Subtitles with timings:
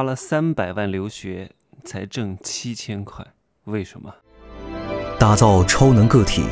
[0.00, 1.50] 花了三百万留学
[1.84, 3.22] 才挣七千块，
[3.64, 4.10] 为什么？
[5.18, 6.44] 打造超能个体，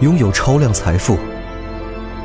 [0.00, 1.18] 拥有超量财富，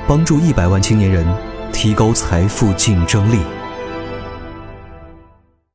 [0.07, 1.25] 帮助一百万青年人
[1.73, 3.39] 提高财富竞争力。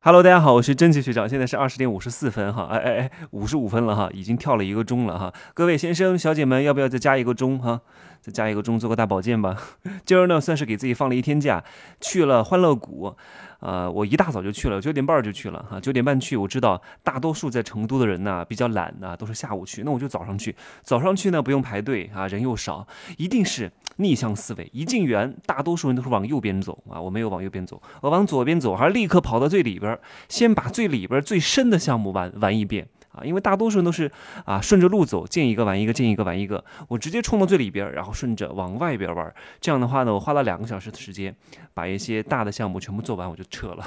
[0.03, 5.35] Hello，大家好，我是真奇学长，现在是二十点五十四分哈，哎哎哎，五十五分了哈，已经跳了一个钟了哈。
[5.53, 7.81] 各位先生小姐们，要不要再加一个钟哈？
[8.21, 9.57] 再加一个钟，做个大保健吧。
[10.05, 11.65] 今儿呢，算是给自己放了一天假，
[12.01, 13.17] 去了欢乐谷。
[13.61, 15.79] 呃，我一大早就去了，九点半就去了哈。
[15.79, 20.57] 九点半去，我知道大多数在成都的人呢比较懒呐、都是下午去，那我就早上去。
[20.83, 22.87] 早上去呢不用排队啊，人又少，
[23.19, 24.67] 一定是逆向思维。
[24.73, 29.99] 一进园，大多数人都是往右边走啊，我没有往右边走，我往左边走，还是立刻跑到最里边，
[30.31, 32.89] 先把最里边最深的项目玩玩一遍。
[33.25, 34.11] 因为大多数人都是
[34.45, 36.65] 啊顺着路走，见一个玩一个，见一个玩一个。
[36.89, 39.33] 我直接冲到最里边，然后顺着往外边玩。
[39.61, 41.35] 这样的话呢，我花了两个小时的时间，
[41.75, 43.85] 把一些大的项目全部做完，我就撤了，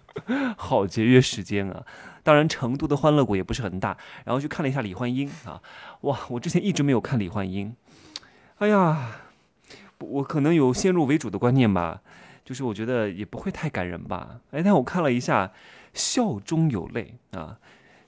[0.56, 1.84] 好节约时间啊。
[2.22, 5.60] 当然，成都的欢乐谷也不是很大，然后去看了一下李焕英啊，
[6.02, 7.74] 哇，我之前一直没有看李焕英，
[8.58, 9.12] 哎呀，
[9.98, 12.02] 我可能有先入为主的观念吧，
[12.44, 14.40] 就是我觉得也不会太感人吧。
[14.50, 15.50] 哎，但我看了一下，
[15.94, 17.58] 笑中有泪啊。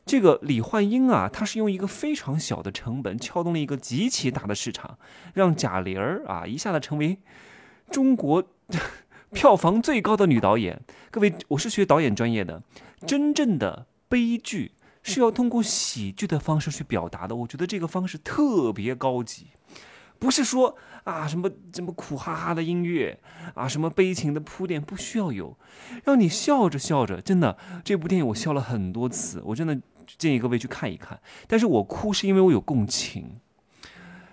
[0.05, 4.99] 这个李焕英啊，他是用一个非常小的成本撬动了一个极其大的市场，
[5.35, 7.19] 让贾玲儿啊一下子成为
[7.91, 8.43] 中国
[9.33, 10.83] 票房最高的女导演。
[11.11, 12.63] 各位，我是学导演专业的，
[13.07, 14.73] 真正的悲剧
[15.03, 17.37] 是要通过喜剧的方式去表达的。
[17.37, 19.47] 我觉得这个方式特别高级，
[20.19, 23.19] 不是说啊什么什么苦哈哈的音乐
[23.55, 25.57] 啊，什么悲情的铺垫不需要有，
[26.05, 29.81] 让你笑着笑着，真的这部电影我笑了很多次，我真的
[30.19, 31.19] 建议各位去看一看。
[31.47, 33.41] 但是我哭是因为我有共情。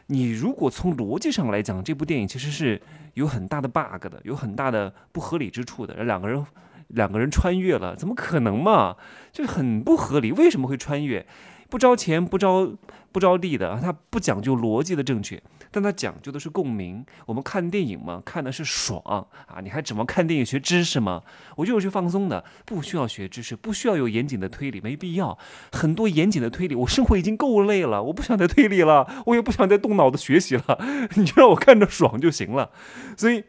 [0.08, 2.81] 你如果从逻辑上来讲，这部电影其实是
[3.14, 6.03] 有很大的 bug 的，有很大的不合理之处的。
[6.03, 6.44] 两个人，
[6.88, 8.95] 两个人穿越了，怎么可能嘛？
[9.31, 10.31] 就很不合理。
[10.31, 11.26] 为什么会穿越？
[11.70, 12.72] 不着钱，不着
[13.12, 17.05] 不着地的，他不讲究逻辑的正确，但他讲究的是共鸣。
[17.27, 19.61] 我们看电影嘛，看的是爽啊！
[19.61, 21.21] 你还指望看电影学知识吗？
[21.55, 25.38] 我就是去放松的，不需要学知识，不需要有严谨的推理，没必要。
[25.71, 30.80] 很多严谨的推理，我生活已经够累了，我不想再推理了，我也不想再动脑子学习了，
[31.15, 32.71] 你就让我看着爽就行了。
[33.15, 33.44] 所以。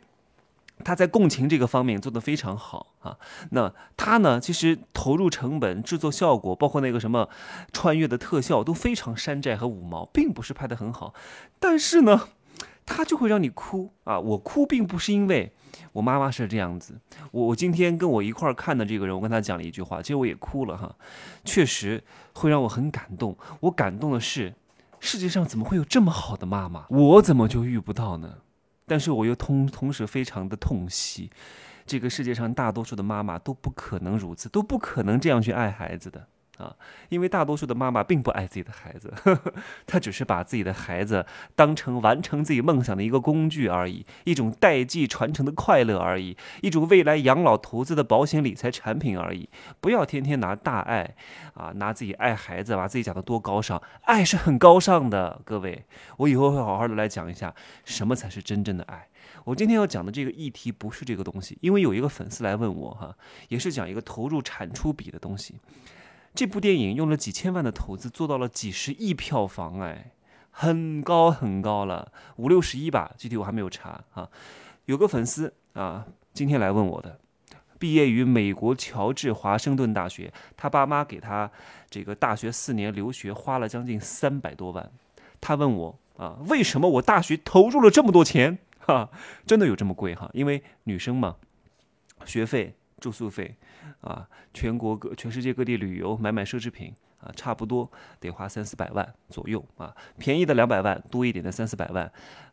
[0.84, 3.16] 他在共情这个方面做得非常好啊。
[3.50, 7.28] 那他呢，其实投入成本、制作效果，包括那个什么
[7.72, 11.14] 穿越的特效，都非常山寨和五毛，并不是拍得很好。
[11.58, 12.28] 但是呢，
[12.86, 14.18] 他就会让你哭啊！
[14.18, 15.52] 我哭并不是因为
[15.92, 20.94] 我妈妈是这样子，我我今天跟我一块儿看的这个人，我跟他讲了一句话，其实我也哭了哈，
[21.44, 22.02] 确实
[22.34, 23.36] 会让我很感动。
[23.60, 24.54] 我感动的是，
[24.98, 26.86] 世界上怎么会有这么好的妈妈？
[26.90, 28.38] 我怎么就遇不到呢？
[28.90, 31.30] 但是我又同同时非常的痛惜，
[31.86, 36.26] 这个世界上大多数的妈妈都不可能如此，都不可能这样去爱孩子的。
[36.60, 36.76] 啊！
[37.08, 39.54] 因为大多数的妈妈并不爱自己的孩子，呵 呵
[39.86, 41.24] 她只是把自己的孩子
[41.56, 49.48] 当成完成自己梦想的一个工具而已，一种代际传承的快乐而已，一种未来养老投资的保险理财产品而已。
[49.80, 51.16] 不要天天拿大爱
[51.54, 55.84] 啊，拿自己爱孩子，把自己讲得多高尚，爱是很高尚的，各位，
[56.18, 57.54] 我以后会好好的来讲一下
[57.84, 59.08] 什么才是真正的爱。
[59.44, 63.16] 我今天要讲的这个议题不是这个东西，因为有一个粉丝来问我哈，
[63.48, 65.54] 也是讲一个投入产出比的东西。
[66.34, 70.12] 这部电影用了几千万的投资，做到了几十亿票房，哎，
[70.50, 74.28] 很高很高了，五六十亿吧，具体我还没有查啊。
[74.86, 77.20] 有个粉丝啊，今天来问我的，
[77.78, 81.50] 毕业于美国乔治华盛顿大学，他爸妈给他
[81.88, 84.90] 这个大学四年留学花了将近三百多万。
[85.40, 88.58] 他问我啊，为什么我大学投入了这么多钱？
[88.80, 89.10] 哈，
[89.46, 90.30] 真的有这么贵哈？
[90.32, 91.36] 因为女生嘛，
[92.24, 93.56] 学费、住宿费
[94.02, 97.90] 啊，全国各、全世界各地旅游、买买奢侈品啊，差不多
[98.20, 99.94] 得花三四百万左右啊。
[100.18, 102.04] 便宜的两百万，多一点的三四百万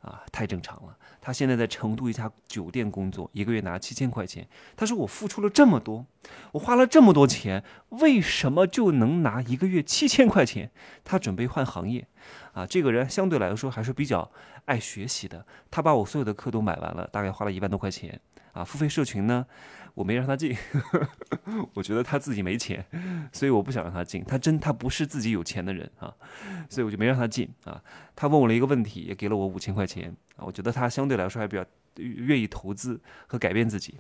[0.02, 0.98] 啊，太正常了。
[1.22, 4.48] 他现在在成都一家酒店工作，一个月拿七千块钱。
[4.78, 6.06] 他说我付出了这么多，
[6.54, 10.72] 我花了这么多钱，为什么就能拿一个月七千块钱？
[11.04, 12.08] 他准备换行业。
[12.54, 14.32] 啊，这个人相对来说还是比较
[14.66, 15.46] 爱学习的。
[15.70, 18.20] 他把我所有的课都买完了，大概花了一万多块钱。
[18.54, 19.46] 啊，付费社群呢，
[19.98, 20.56] 我没让他进，
[21.74, 22.86] 我觉得他自己没钱，
[23.34, 24.24] 所以我不想让他进。
[24.26, 26.14] 他真他不是自己有钱的人啊，
[26.70, 27.82] 所以我就没让他进啊。
[28.16, 30.46] 他问我了一个问题，也给了我五千块钱啊。
[30.46, 31.66] 我觉得他相对来说还比较
[31.96, 33.98] 愿意投资和改变自己。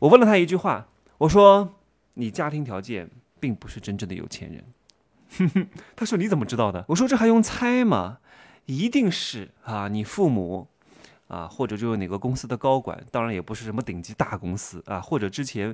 [0.00, 0.88] 我问了他一句话，
[1.18, 1.76] 我说
[2.14, 5.68] ：“你家庭条件并不是真正的有钱人。
[5.94, 8.18] ”他说：“你怎么知道的？”我说：“这还用猜吗？
[8.66, 10.66] 一定是啊，你父母
[11.30, 15.72] 啊，或者就是哪个公司的高管，当然也不是什么顶级大公司啊，或者之前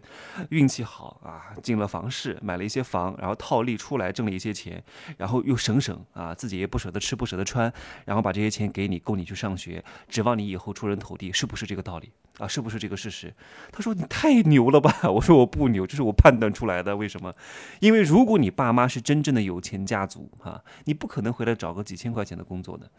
[0.50, 4.84] 运气好啊，进了房市，买了一些房，然后套利出来挣了一些钱，
[5.16, 7.72] 然后又省省啊，自己也不舍得吃不舍得穿，
[8.04, 12.46] 然后把这些钱给你供你去上学，指望你以后出人头地，是不是这个道理啊？
[12.46, 13.34] 是不是这个事实？
[13.72, 14.94] 他说你太牛了吧？
[15.10, 16.94] 我说我不牛，这是我判断出来的。
[16.94, 17.32] 为什么？
[17.80, 22.90] 因为如果你爸妈是真正的有钱家族啊，你不可能回来找个几千块钱的工作的。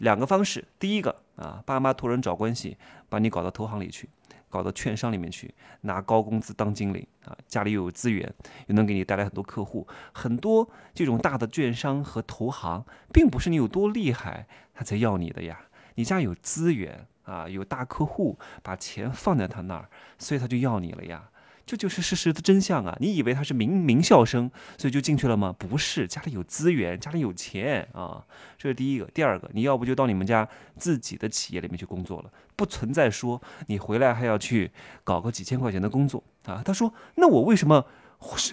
[0.00, 2.76] 两个方式，第一个啊，爸妈托人找关系，
[3.08, 4.08] 把你搞到投行里去，
[4.48, 8.32] 搞到券商里面去，拿高工资当经理啊，家里又有资源，
[8.66, 9.86] 又能给你带来很多客户。
[10.12, 15.60] 很多这种大的券商和投行，并不是你有多厉害他才要你的呀，
[15.96, 19.88] 你家有资源啊，有大客户，把钱放在他那儿，
[20.18, 21.30] 所以他就要你了呀。
[21.66, 22.96] 这就是事实的真相啊！
[23.00, 25.54] 你以为他是名名校生，所以就进去了吗？
[25.56, 28.24] 不是，家里有资源，家里有钱啊，
[28.58, 29.04] 这是第一个。
[29.06, 34.72] 第二个，你要不就到你们家自己的企业里面去工作了，不存在说你回来还要去
[35.04, 36.60] 搞个几千块钱的工作啊。
[36.64, 37.86] 他说：“那我为什么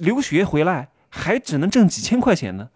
[0.01, 2.69] 留学回来还只能挣几千块钱呢？”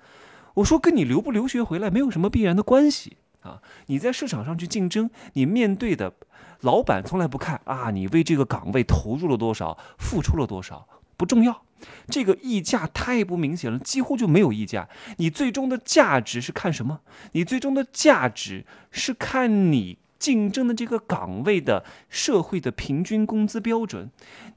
[0.55, 3.61] 我说：“跟你留不留学回来没有什么必然的关系啊！
[3.87, 6.13] 你在市场上去竞争，你面对的。”
[6.61, 11.63] 老板从来不看啊，你为这个岗位投入了多少，付出了多少不重要，
[12.07, 14.87] 这个溢价太不明显了，几乎就没有溢价。
[15.17, 17.01] 你最终的价值是看什么？
[17.31, 19.97] 你最终的价值是看你。
[20.21, 24.07] 竞争的这个岗位的社会的平均工资标准，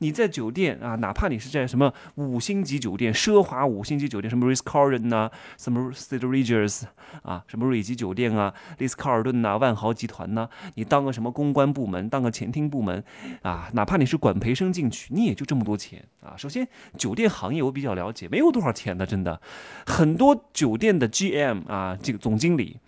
[0.01, 6.83] 你在酒店啊，哪怕你是在什么五星级酒店、奢华五星级酒店，什么 Ritz Carlton 呐，什么 St Regis
[7.23, 13.03] 啊，什么瑞吉酒店啊，丽思卡尔顿呐，万豪集团呐，你当个什么公关部门，当个前厅部门
[13.41, 16.35] 啊，哪怕你是管培生进去，你也就这么多钱啊。
[16.37, 16.69] 首先，
[16.99, 19.41] 酒店行业我比较了解，没有多少钱的，真的，
[19.87, 22.79] 很多酒店的 GM 啊，这个总经理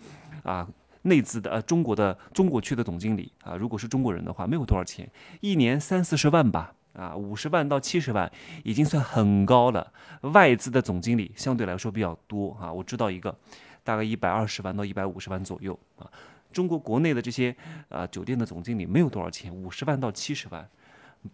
[0.42, 0.68] 啊。
[1.06, 5.08] 内资的呃，中国的中国区的总经理啊，如果是中国人的话，没有多少钱，
[5.40, 8.30] 一年三四十万吧，啊，五十万到七十万
[8.64, 9.92] 已经算很高了。
[10.22, 13.36] 外资的总经理相对来说比较多啊，我知道一个，
[13.84, 16.10] 大概一百二十万到一百五十万左右啊。
[16.52, 17.54] 中国国内的这些
[17.88, 20.68] 啊酒店的总经理没有多少钱，五十万到七十万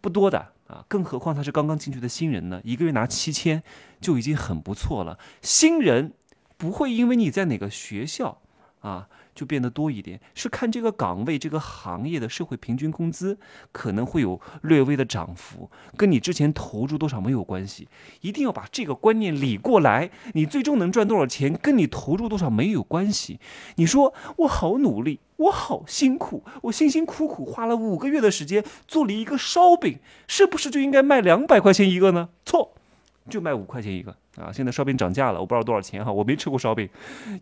[0.01, 3.63] 不多的啊，更何况他是刚刚进去的新人呢，一个月拿七千
[4.01, 5.19] 就已经很不错了。
[5.41, 6.13] 新人
[6.57, 8.43] 不会因为你在哪个学校
[8.81, 9.09] 啊。
[9.35, 13.39] 就变得多一点，是看这个岗位、这个行业的社会平均工资
[13.73, 17.89] 可能会有略微的涨幅，跟你之前投入多少没有关系。
[18.21, 23.41] 一定要把这个观念理过来，你最终能赚多少钱，跟你投入多少没有关系。
[23.77, 29.99] 你说我好努力，我好辛苦，我辛辛苦苦花了五个月的时间做了一个烧饼，
[30.29, 32.29] 是不是就应该卖两百块钱一个呢？
[32.45, 32.75] 错，
[33.29, 34.15] 就卖五块钱一个。
[34.37, 36.89] 啊，现在烧饼涨价了，我不知道多少钱哈，我没吃过烧饼。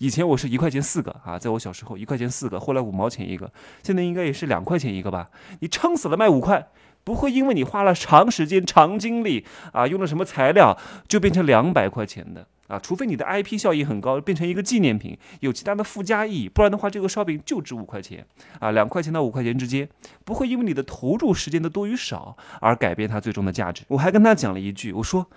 [0.01, 3.53] 以前我是一块钱四个啊，在我小时候一块钱四个，后来五毛钱一个，
[3.85, 5.31] 现在应该也是两块钱一个吧？
[5.61, 6.67] 你撑死了卖五块，
[7.05, 12.77] 不会因为你花了长时间、长精力啊，用了什么材料就变成两百块钱的啊？
[12.81, 18.27] 除非你的 IP 效益很高，变成一个纪念品，有其他的附加意义，不然的话，这个烧饼就值五块钱
[18.59, 19.89] 啊，两块钱到五块钱之间，
[20.25, 23.85] 不会因为你的投入时间的多与少而改变它最终的价值。
[23.87, 25.29] 我还跟他讲了一句，我说。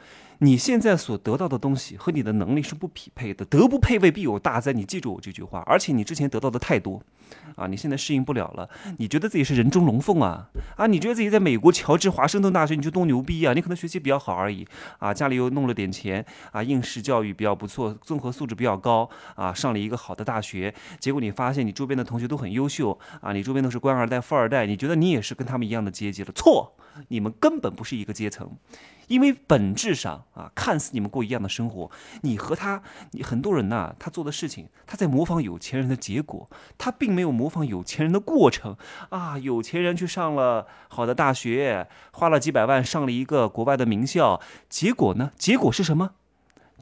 [0.43, 4.73] 你现在所得到的东西和你的能力是不匹配的，德不配位必有大灾。
[4.73, 5.63] 你记住我这句话。
[5.65, 7.01] 而且你之前得到的太多，
[7.55, 8.69] 啊，你现在适应不了了。
[8.97, 10.49] 你觉得自己是人中龙凤啊？
[10.75, 13.53] 啊，你觉得自己在美国乔治华盛顿大学你就多牛逼啊？
[13.53, 14.67] 你可能学习比较好而已
[14.99, 20.73] 啊，家里又弄了点钱啊，应试教育比较不错，综合素质比较高啊，上了一个好的大学。
[20.99, 26.31] 结果你发现你周边的同学都很优秀啊，你周边都是官二代、富二代，你觉得你也是跟他们一样的阶级了？
[26.35, 26.75] 错，
[27.07, 28.57] 你们根本不是一个阶层。
[29.07, 32.81] 因为本质上啊，看似你们过一样的生活，你和他，
[33.11, 38.77] 你很多人呐，他做的事情，他在模仿有钱人的结果，他并没有模仿有钱人的过程
[39.09, 39.37] 啊。
[39.37, 45.31] 有钱人去上了好的大学，花了几百万上了一个国外的名校，结果呢？
[45.37, 46.11] 结果是什么？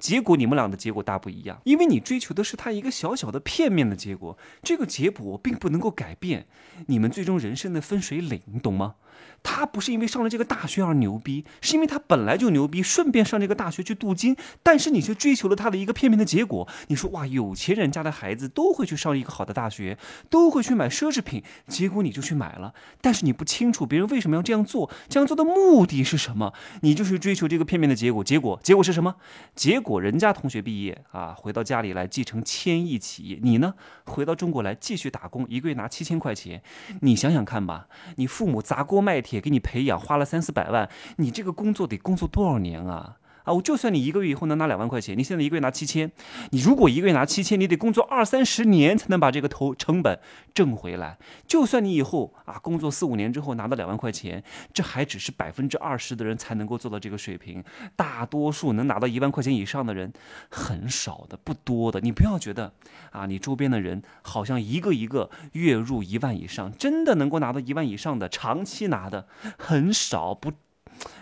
[0.01, 6.47] 结果你们俩的结果大不一样，因为你追求的是他一个小小的片面的结果，这个结果并不能够改变
[6.87, 8.95] 你们最终人生的分水岭，懂吗？
[9.43, 14.35] 他不是因为上了这个大学而牛逼，是因为他本来就牛逼，顺便上这个大学去镀金。
[14.61, 16.67] 但是你却追求了他的一个片面的结果。
[16.87, 19.97] 你说哇，有钱人家的孩子都会去上一个好的大学，
[20.29, 22.75] 都会去买奢侈品，结果你就去买了。
[23.01, 26.53] 但是你不清楚别人为什么要这样做，这样做的目的是什么？
[26.81, 28.23] 你就是追求这个片面的结果。
[28.23, 29.15] 结果结果是什么？
[29.55, 33.73] 结果人家同学毕业啊，回到家里来继承千亿企业，你呢，
[34.05, 36.63] 回到中国来继续打工，一个月拿七千块钱。
[37.01, 39.41] 你想想看吧，你父母砸锅卖铁。
[39.41, 43.17] 给你培养花了三四百万，你这个工作得工作多少年啊？
[43.43, 46.11] 啊，我就算你一个月以后能拿两万块钱，你现在一个月拿七千，
[46.51, 50.19] 你如果一个月拿七千，你得工作二三十年才能把这个投成本
[50.53, 51.17] 挣回来。
[51.47, 54.43] 就算你以后啊工作四五年之后拿到两万块钱，
[54.73, 57.63] 这还只是百分之二十的人才能够做到这个水平，
[57.95, 60.11] 大多数能拿到一万块钱以上的人
[60.49, 61.99] 很少的，不多的。
[62.01, 62.71] 你不要觉得
[63.11, 70.51] 啊，你周边的人好像一个一个月入一万以上，真的能够拿到一万以上的，长期拿的很少，不。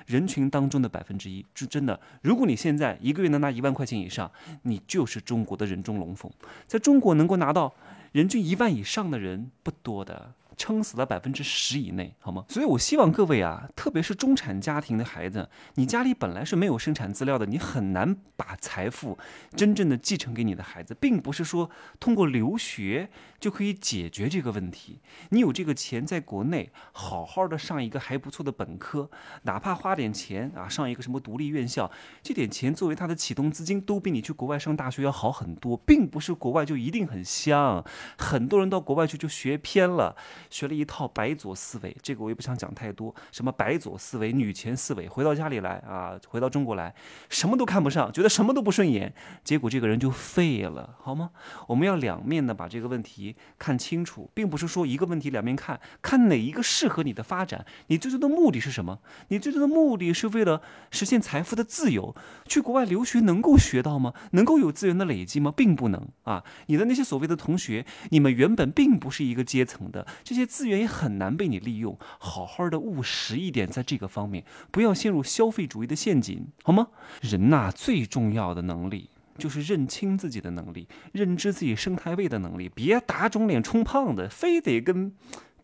[0.10, 2.00] 人群当中的百分之一，是真的。
[2.24, 4.32] 如果你现在一个月能拿一万块钱以上，
[4.63, 6.32] 你就是中国的人中龙凤。
[6.66, 7.72] 在中国能够拿到
[8.12, 10.34] 人均一万以上的人不多的。
[10.60, 12.44] 撑死了百分之十以内，好吗？
[12.50, 19.18] 所以我希望各位啊，特别是中产家庭的孩子，你家里本来是没有生产资料的，你很难把财富
[19.56, 25.00] 真正的继承给你的孩子，并不是说通过留学就可以解决这个问题。
[25.30, 29.10] 你有这个钱，在国内好好的上一个还不错的本科，
[29.44, 31.89] 哪怕花点钱啊，上一个什么独立院校，
[32.22, 35.80] 这点钱作为他的启动资金，都比你去国外上大学要好很多。
[35.86, 37.84] 并不是国外就一定很香，
[38.18, 40.16] 很多人到国外去就学偏了。
[40.50, 43.13] 学了一套白左思维，这个我也不想讲太多。
[43.32, 46.94] 什么白左思维、女权思维，回到家里来啊，回到中国来，
[47.29, 49.13] 什么都看不上，觉得什么都不顺眼，
[49.44, 51.32] 结果这个人就废了，好吗？
[51.68, 57.65] 我们要两面的把这个问题看清楚，并不是说一个问题两面看，看哪一个适合你的发展。
[57.88, 59.00] 你最终的目的是什么？
[59.27, 62.15] 你最终的目的是为了实现财富的自由。
[62.48, 64.13] 去国外留学能够学到吗？
[64.32, 65.53] 能够有资源的累积吗？
[65.56, 66.44] 并不能啊！
[66.65, 70.38] 你的那些所谓的同学，你们原本并不是一个阶层的，这些。
[70.39, 76.88] 这些资源也很难被你利用，好好的务实一点，在这个方面不要陷入消费主义的陷阱，好吗？
[77.19, 82.69] 人呐，最重要的能力就是认清自己的能力，认知自己生态位的能力。
[82.69, 85.13] 别打肿脸充胖子，非得跟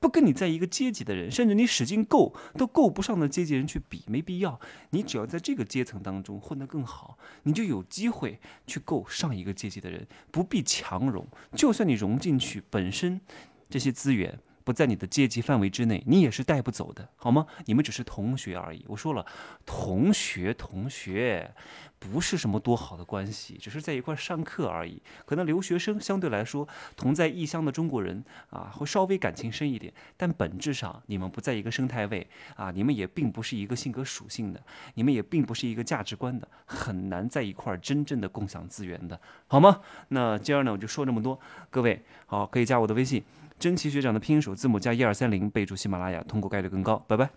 [0.01, 4.59] 不跟你在一个阶级的人，甚至你使劲够都够不上的阶级人去比，没必要。
[4.89, 11.25] 你只要在这个阶层当中混得更好，你就有机会去够上一个阶级的人，不必强融。
[11.53, 13.21] 就算你融进去，本身
[13.69, 14.37] 这些资源。
[14.65, 17.45] 不在你的阶级范围之内，你也是带不走的，好吗？
[17.65, 18.83] 你们只是同学而已。
[18.87, 19.23] 我说了，
[19.63, 21.53] 同学同学
[21.99, 24.99] 不是什么多好的关系，只是在一块上课而已。
[25.23, 26.67] 可能留学生相对来说，
[26.97, 34.59] 同在异乡的中国人啊，会稍微感情深一点，但本质上你们不在一个生态位啊，你们也并不是一个性格属性的，
[34.95, 39.81] 你们也并不是一个价值观的，很难在一块真正的共享资源的，好吗？
[40.07, 41.39] 那今儿呢，我就说这么多。
[41.69, 43.23] 各位好，可以加我的微信。
[43.57, 46.97] 珍奇学长的拼音首字母加一二三零，备注喜马拉雅，通过概率更高。
[47.07, 47.29] 拜拜。